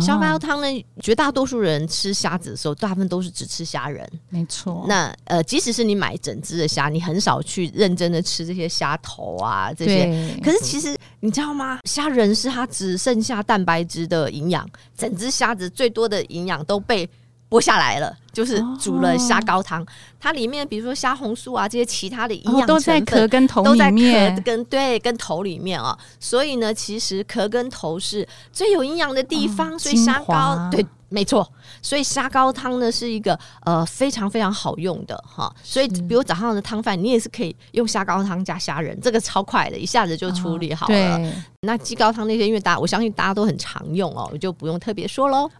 [0.00, 4.10] 虾膏汤呢，绝大多数人吃虾子的时候，大部分都是只吃虾仁。
[4.30, 4.86] 没错。
[4.88, 10.34] 那呃，即使是你买整只的虾，你很少去认真的吃这些虾头啊这些。
[10.42, 11.80] 可是其实你知道吗？
[11.84, 17.06] 虾仁是它只剩下蛋白质的营养，整只虾子最多的营养都被
[17.52, 19.82] 剥下来了，就是煮了虾高汤。
[19.82, 19.86] 哦、
[20.18, 25.98] 它里面比如说虾红素啊这些其他的营养都在壳跟头里面，壳跟对跟头里面啊、哦。
[26.18, 30.84] 所以呢，其实壳跟头是最有营养的地方，哦、所以虾膏对。
[31.12, 31.46] 没错，
[31.82, 41.18] 所以虾高汤呢是一个呃非常非常好用的哈，所以比如早上的汤饭，你也是可以用虾高汤加虾仁，这个超快的，一下子就处理好了。
[41.18, 45.50] 哦、那鸡高汤那些，因为大家我相信大家都很常用哦，我就不用特别说喽。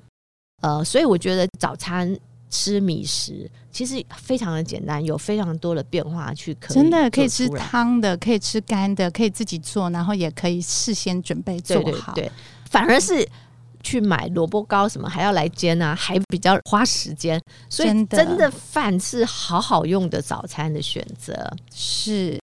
[0.62, 12.14] 呃，所以我觉得早餐吃米食其实非常的简单，有非常多的变化去可以真的可以吃汤的，可以吃干的，可以自己做，然后也可以事先准备做好。
[12.14, 12.32] 对，
[12.70, 13.28] 反而是。
[13.84, 21.34] 去买萝卜糕什么还要来煎啊，还比较花时间，所以真的饭是好好用的早餐的选择。
[21.74, 22.38] 是，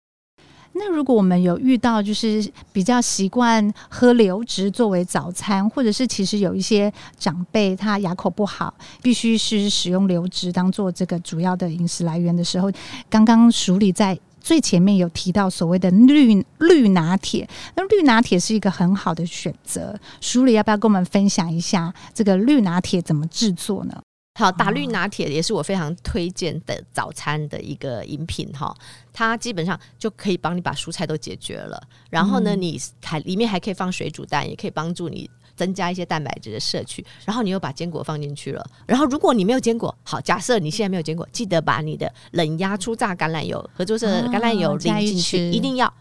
[0.78, 12.72] 那如果我们有遇到就是比较习惯喝流质作为早餐，或者是其实有一些长辈他牙口不好，必须是使用流质当做这个主要的饮食来源的时候，
[13.10, 14.18] 刚刚淑丽在。
[14.40, 19.94] 最前面有提到所谓的绿绿拿铁，那绿拿铁是一个很好的选择。
[20.22, 24.02] 淑丽要不要跟我们分享一下这个绿拿铁怎么制作呢？
[24.38, 28.74] 好，打绿拿铁也是我非常推荐的早餐的一个饮品哈，
[29.12, 35.30] 它基本上就可以帮你把蔬菜都解决了，然后呢，你还里面还可以放水煮蛋，也可以帮助你。
[35.56, 38.64] 增加一些蛋白质的摄取，然后你又把坚果放进去了。
[38.86, 45.92] 然后如果你没有坚果，好，假设你现在没有坚果，记得把你的冷压初榨橄榄油、合作社橄榄油淋进去，一定要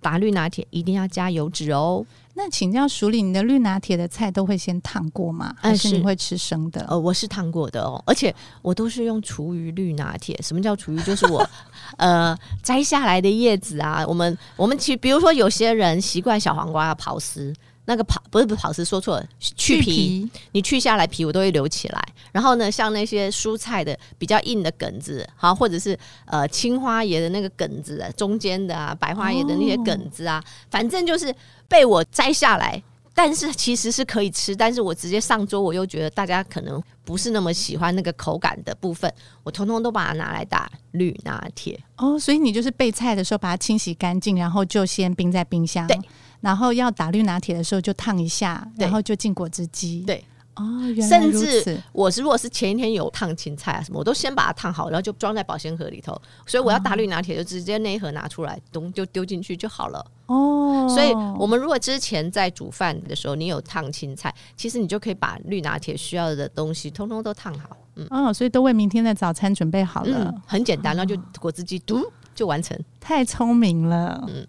[0.00, 2.04] 打绿拿铁，一定要加油脂哦。
[2.38, 5.52] 那请教署里，你的绿拿铁的菜都会先烫过吗？
[5.58, 6.86] 还是你会吃生的？
[6.88, 10.38] 呃，我是烫过的哦，而且我都是用厨余绿拿铁。
[10.40, 11.00] 什么叫厨余？
[11.02, 11.44] 就是我
[11.98, 14.04] 呃摘下来的叶子啊。
[14.06, 17.52] 我们我们其实比如说有些人习惯小黄瓜要刨丝。
[17.88, 22.08] 那个跑不是不是跑丝，说错了，去皮，你去下来皮我都会留起来。
[22.32, 31.34] 然后呢，像那些蔬菜的比较硬的梗子，好，或者是呃青花椰的那个梗子，中间的啊，白花椰的那些梗子啊，哦、反正就是
[31.66, 32.82] 被我摘下来。
[33.14, 39.12] 但是其实是可以吃，但是我直接上桌，我又觉得大家可能不是那么喜欢那个口感的部分，
[39.42, 41.80] 我通通都把它拿来打绿拿铁。
[41.96, 45.84] 哦，所以你就是备菜的时候把它清洗干净，然后就先冰在冰箱。
[45.88, 45.98] 对，
[46.40, 50.02] 然后要打绿拿铁的时候就烫一下，然后就进果汁机。
[50.06, 50.24] 对。
[50.54, 50.64] 哦。
[51.00, 56.20] 甚至我是如果是前一天有烫青菜啊什么，我都先把它烫好，然后就装在保鲜盒里头。
[56.46, 60.04] 所以我要打绿拿铁，就直接那一盒拿出来，咚就丢进去就好了。
[60.26, 67.76] 哦，所以我们如果之前在煮饭的时候，你有烫青菜，其实你就可以把绿拿铁需要的东西通通都烫好。
[67.96, 72.76] 嗯，哦，所以都为明天的早餐准备好了，嗯、很简单，然后就果汁机嘟就完成。
[72.98, 74.24] 太聪明了。
[74.28, 74.46] 嗯。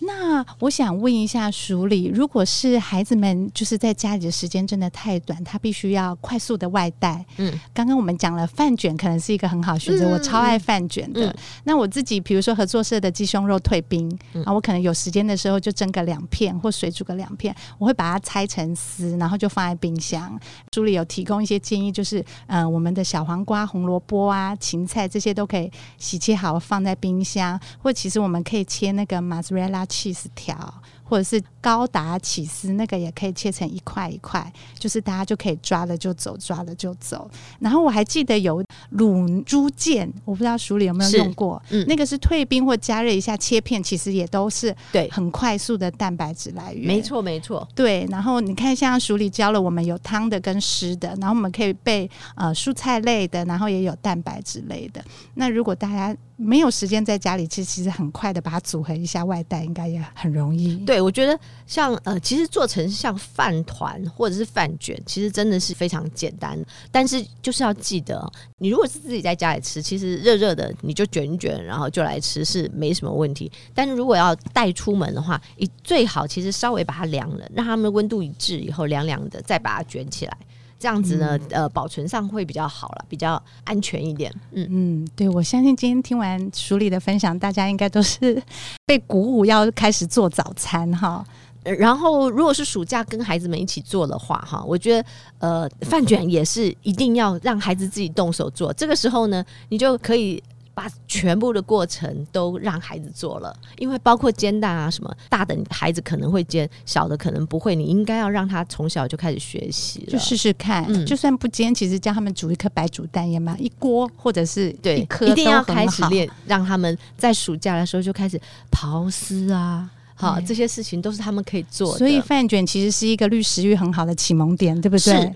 [0.00, 7.24] 那我想问一下署理，如果是孩子们就是在家里的时间真的太短，他必须要快速的外带。
[7.38, 11.26] 嗯，刚刚我们讲了饭卷可能是一个很好选择，嗯、我超爱饭卷的。
[11.30, 20.38] 嗯、那我自己比如说合作社的鸡胸肉退冰，嗯、啊，我可能有时间的时候就蒸个两片或水煮个两片，我会把它拆成丝，然后就放在冰箱。
[20.74, 30.56] 署理有提供一些建议，就是呃，我们的小黄瓜、红萝卜啊、芹菜这些都可以洗切好放在冰箱，或其实我们可以切那个 mozzarella cheese 条，
[31.04, 37.30] 或者是高达起司，那个也可以切成一块一块，就是大家就可以抓了就走，抓了就走。
[37.60, 38.62] 然后我还记得有
[38.96, 46.86] 卤猪腱，我不知道淑礼有没有用过，嗯，那个是退冰或加热一下切片，其实也都是对很快速的蛋白质来源。
[46.86, 47.66] 没错，没错。
[47.74, 55.04] 对，然后你看，像淑礼教了我们有汤的跟湿的，然后我们可以备呃蔬菜类的，然后也有蛋白质类的。
[55.34, 60.76] 那如果大家没有时间在家里，其实其实很快的把它组合一下外带，应该也很容易。
[60.84, 66.62] 对，我觉得像呃，其实做成像饭团或者是饭卷，其实真的是非常简单。
[66.90, 73.50] 但是就是要记得，你如果是自己在家里吃，其实热热的你就卷一卷，然后就来吃是没什么问题。
[73.74, 80.36] 但是如果要带出门的话，你最好其实稍微把它凉了，让它们温度一致以后凉凉的，再把它卷起来。
[80.78, 84.32] 这样子呢，呃，保存上会比较好了，比较安全一点。
[84.52, 88.42] 嗯嗯，对，我相信今天听完淑礼的分享，大家应该都是
[88.84, 91.24] 被鼓舞要开始做早餐哈。
[91.62, 95.08] 然后，如果是暑假跟孩子们一起做的话，哈，我觉得
[95.38, 98.72] 呃，饭卷也是一定要让孩子自己动手做。
[98.72, 100.42] 这个时候呢，你就可以。
[100.76, 107.74] 把全部的过程都让孩子做了，因为包括煎蛋啊什么，大的孩子可能会煎，小的可能不会。
[107.74, 110.84] 你应该要让他从小就开始学习，就试试看。
[110.86, 118.38] 嗯、就算不煎，其实教他们煮一颗白煮蛋也蛮一锅或者是一颗，一定要开始练，让他们在暑假的时候就开始
[118.70, 121.98] 刨丝啊，好，这些事情都是他们可以做的。
[121.98, 125.34] 所以饭卷其实是一个律食欲很好的启蒙点，对不对？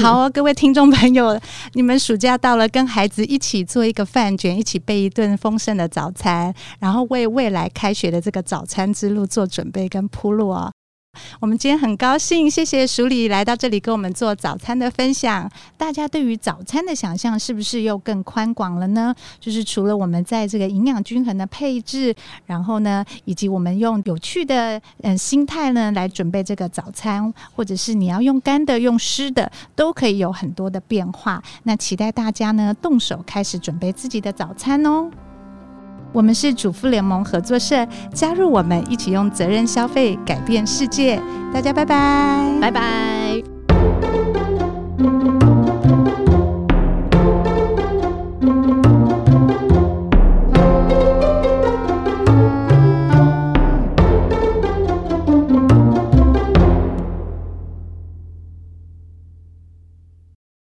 [0.00, 1.38] 好，各位听众朋友，
[1.74, 10.72] 你们暑假到了，跟孩子一起做一个饭卷，一起备一顿丰盛的早餐，然后为未来开学的这个早餐之路做准备跟铺路哦。
[11.42, 15.50] 我们今天很高兴，谢谢淑礼来到这里跟我们做早餐的分享。
[15.76, 19.12] 大家对于早餐的想象是不是又更宽广了呢？
[19.40, 22.14] 就是除了我们在这个营养均衡的配置，
[22.46, 31.42] 然后呢，以及我们用有趣的嗯心态呢来准备这个早餐，或者是你要用干的、用湿的，都可以有很多的变化。
[31.64, 35.10] 那期待大家呢动手开始准备自己的早餐哦。
[36.12, 41.20] 我们是主妇联盟合作社，加入我们一起用责任消费改变世界。
[41.52, 43.51] 大家拜拜，拜拜。